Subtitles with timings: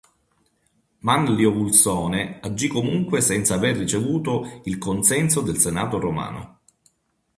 [1.01, 6.59] Manlio Vulsone agì comunque senza aver ricevuto il consenso del Senato romano.